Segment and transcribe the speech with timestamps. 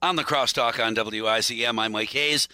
[0.00, 2.46] On the crosstalk on WIZM, I'm Mike Hayes.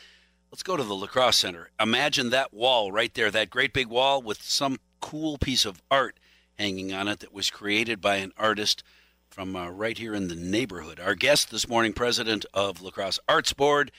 [0.50, 1.68] Let's go to the La Crosse Center.
[1.78, 6.18] Imagine that wall right there, that great big wall with some cool piece of art
[6.58, 8.82] hanging on it that was created by an artist
[9.28, 10.98] from uh, right here in the neighborhood.
[10.98, 13.92] Our guest this morning, president of La Crosse Arts Board,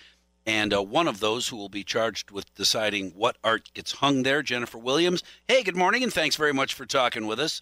[0.47, 4.23] and uh, one of those who will be charged with deciding what art gets hung
[4.23, 5.21] there, Jennifer Williams.
[5.47, 7.61] Hey, good morning, and thanks very much for talking with us.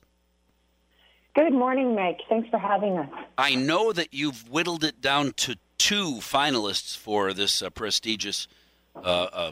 [1.36, 2.20] Good morning, Mike.
[2.30, 3.10] Thanks for having us.
[3.40, 8.48] I know that you've whittled it down to two finalists for this uh, prestigious
[8.96, 9.52] uh, uh,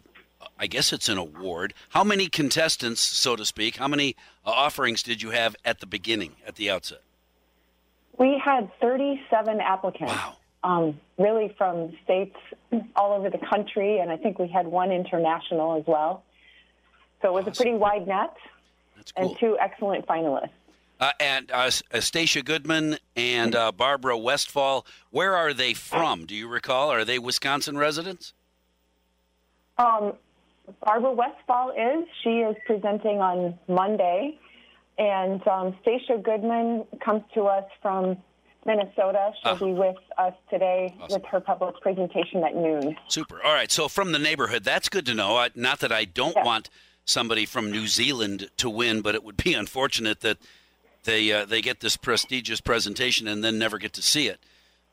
[0.61, 1.73] I guess it's an award.
[1.89, 5.87] How many contestants, so to speak, how many uh, offerings did you have at the
[5.87, 7.01] beginning, at the outset?
[8.17, 10.13] We had 37 applicants.
[10.13, 10.35] Wow.
[10.63, 12.35] Um, really from states
[12.95, 16.23] all over the country, and I think we had one international as well.
[17.23, 17.53] So it was awesome.
[17.53, 18.35] a pretty wide net,
[19.17, 19.29] cool.
[19.29, 20.49] and two excellent finalists.
[21.01, 26.25] Uh, and uh, Stacia Goodman and uh, Barbara Westfall, where are they from?
[26.27, 26.91] Do you recall?
[26.91, 28.33] Are they Wisconsin residents?
[29.79, 30.13] Um,
[30.85, 32.07] Barbara Westfall is.
[32.23, 34.37] She is presenting on Monday.
[34.99, 38.17] And um, Stacia Goodman comes to us from
[38.67, 39.31] Minnesota.
[39.41, 41.19] She'll be with us today awesome.
[41.19, 42.95] with her public presentation at noon.
[43.07, 43.41] Super.
[43.43, 43.71] All right.
[43.71, 45.47] So from the neighborhood, that's good to know.
[45.55, 46.45] Not that I don't yes.
[46.45, 46.69] want
[47.05, 50.37] somebody from New Zealand to win, but it would be unfortunate that
[51.03, 54.39] they uh, they get this prestigious presentation and then never get to see it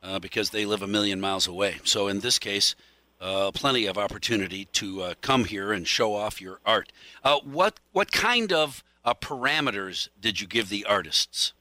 [0.03, 1.77] uh, because they live a million miles away.
[1.83, 2.75] So in this case,
[3.21, 6.91] uh, plenty of opportunity to uh, come here and show off your art.
[7.23, 11.53] Uh, what what kind of uh, parameters did you give the artists?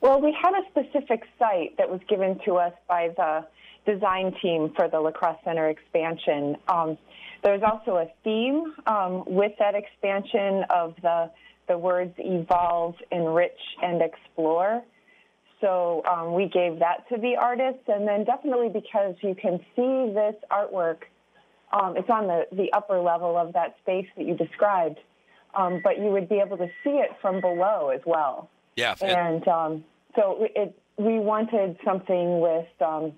[0.00, 3.44] Well, we had a specific site that was given to us by the
[3.84, 6.56] design team for the La Crosse Center expansion.
[6.68, 6.96] Um,
[7.42, 11.30] there's also a theme um, with that expansion of the
[11.68, 14.82] the words evolve, enrich, and explore.
[15.60, 20.12] So um, we gave that to the artists, and then definitely because you can see
[20.14, 20.98] this artwork,
[21.72, 24.98] um, it's on the, the upper level of that space that you described,
[25.54, 28.48] um, but you would be able to see it from below as well.
[28.76, 28.94] Yeah.
[29.02, 33.12] And um, so it, we wanted something with um,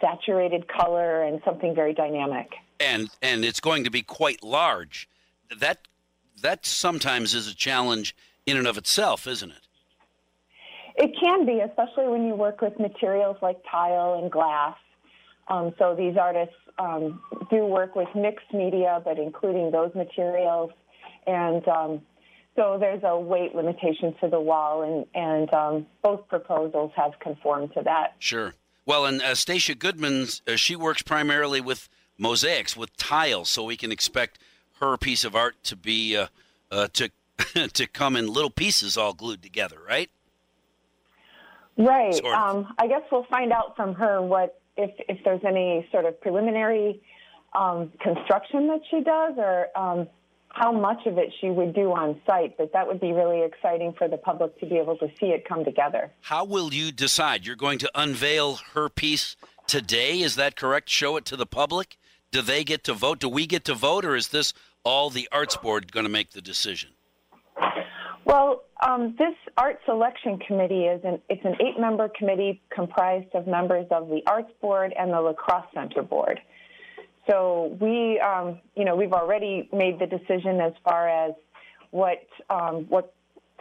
[0.00, 2.52] saturated color and something very dynamic.
[2.78, 5.08] And and it's going to be quite large.
[5.58, 5.78] That
[6.42, 8.14] that sometimes is a challenge
[8.44, 9.66] in and of itself, isn't it?
[10.96, 14.76] It can be, especially when you work with materials like tile and glass.
[15.48, 17.20] Um, so these artists um,
[17.50, 20.70] do work with mixed media, but including those materials.
[21.26, 22.02] And um,
[22.56, 27.74] so there's a weight limitation to the wall, and, and um, both proposals have conformed
[27.74, 28.14] to that.
[28.18, 28.54] Sure.
[28.86, 33.76] Well, and uh, Stacia Goodman's, uh, she works primarily with mosaics, with tiles, so we
[33.76, 34.38] can expect
[34.80, 36.26] her piece of art to be uh,
[36.70, 37.10] uh to
[37.72, 40.10] to come in little pieces all glued together, right?
[41.76, 42.14] Right.
[42.14, 42.56] Sort of.
[42.56, 46.20] um, I guess we'll find out from her what if if there's any sort of
[46.20, 47.02] preliminary
[47.54, 50.08] um, construction that she does, or um,
[50.48, 52.56] how much of it she would do on site.
[52.56, 55.46] But that would be really exciting for the public to be able to see it
[55.46, 56.10] come together.
[56.22, 57.46] How will you decide?
[57.46, 60.20] You're going to unveil her piece today.
[60.20, 60.88] Is that correct?
[60.88, 61.98] Show it to the public.
[62.32, 63.20] Do they get to vote?
[63.20, 64.52] Do we get to vote, or is this
[64.84, 66.90] all the arts board going to make the decision?
[68.24, 73.46] Well, um, this art selection committee is an it's an eight member committee comprised of
[73.46, 76.40] members of the Arts Board and the La Crosse Center Board.
[77.28, 81.32] So we, um, you know, we've already made the decision as far as
[81.90, 83.14] what um, what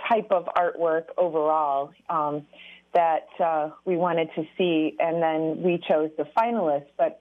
[0.09, 2.45] type of artwork overall um,
[2.93, 6.89] that uh, we wanted to see, and then we chose the finalists.
[6.97, 7.19] But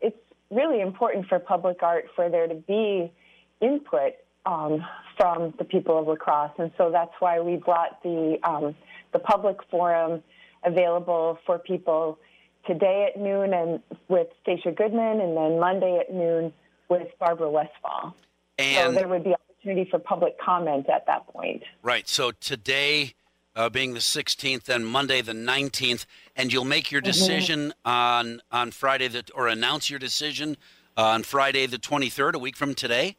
[0.00, 0.16] it's
[0.50, 3.12] really important for public art for there to be
[3.60, 4.12] input
[4.44, 4.84] um,
[5.16, 8.74] from the people of La Crosse, and so that's why we brought the um,
[9.12, 10.22] the public forum
[10.64, 12.18] available for people
[12.66, 16.52] today at noon and with Stacia Goodman, and then Monday at noon
[16.88, 18.14] with Barbara Westfall.
[18.58, 21.62] And so there would be opportunity for public comment at that point.
[21.82, 22.08] Right.
[22.08, 23.14] So today.
[23.56, 26.04] Uh, being the 16th and Monday the 19th,
[26.36, 27.10] and you'll make your mm-hmm.
[27.10, 27.88] decision mm-hmm.
[27.90, 30.58] on on Friday that or announce your decision
[30.96, 33.16] uh, on Friday the 23rd, a week from today.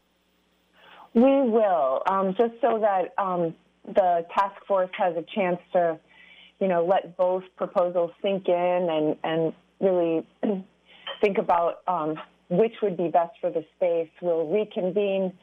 [1.13, 5.97] We will, um, just so that um, the task force has a chance to,
[6.59, 10.27] you know, let both proposals sink in and, and really
[11.21, 12.19] think about um,
[12.49, 14.09] which would be best for the space.
[14.21, 15.33] We'll reconvene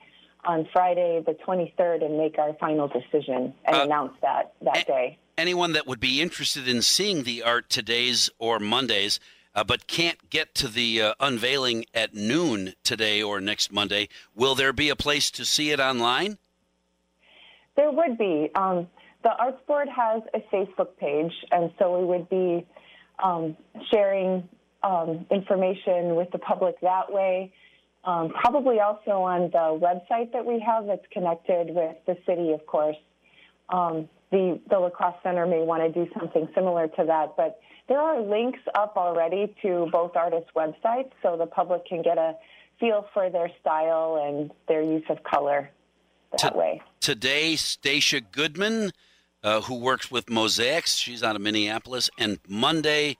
[0.46, 4.84] on Friday the 23rd and make our final decision and uh, announce that that a-
[4.84, 5.18] day.
[5.36, 9.18] Anyone that would be interested in seeing the art today's or Mondays
[9.54, 14.54] uh, but can't get to the uh, unveiling at noon today or next Monday, will
[14.54, 16.38] there be a place to see it online?
[17.76, 18.50] There would be.
[18.54, 18.88] Um,
[19.22, 22.66] the Arts Board has a Facebook page, and so we would be
[23.22, 23.56] um,
[23.92, 24.48] sharing
[24.82, 27.52] um, information with the public that way.
[28.04, 32.66] Um, probably also on the website that we have that's connected with the city, of
[32.66, 32.96] course.
[33.70, 37.60] Um, the, the La Crosse Center may want to do something similar to that, but
[37.88, 42.34] there are links up already to both artists' websites so the public can get a
[42.80, 45.70] feel for their style and their use of color
[46.32, 46.82] that to, way.
[47.00, 48.92] Today, Stacia Goodman,
[49.42, 53.16] uh, who works with Mosaics, she's out of Minneapolis, and Monday,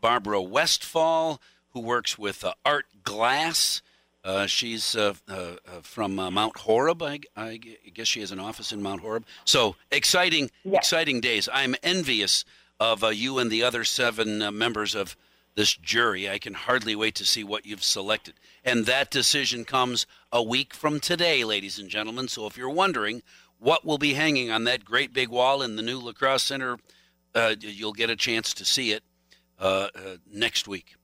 [0.00, 1.40] Barbara Westfall,
[1.72, 3.82] who works with uh, Art Glass.
[4.28, 7.02] Uh, she's uh, uh, uh from uh, Mount Horeb.
[7.02, 9.24] I, I, guess she has an office in Mount Horeb.
[9.46, 10.80] So exciting, yes.
[10.80, 11.48] exciting days.
[11.50, 12.44] I'm envious
[12.78, 15.16] of you and the other seven members of
[15.54, 16.28] this jury.
[16.28, 18.34] I can hardly wait to see what you've selected.
[18.66, 22.28] And that decision comes a week from today, ladies and gentlemen.
[22.28, 23.22] So if you're wondering
[23.58, 26.76] what will be hanging on that great big wall in the new La Crosse Center,
[27.60, 29.02] you'll get a chance to see it
[29.58, 30.98] uh, uh, next week.